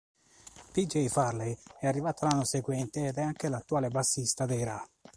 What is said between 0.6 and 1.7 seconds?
P. J. Farley